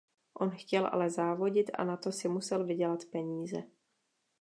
[0.33, 3.63] On chtěl ale závodit a na to si musel vydělat peníze.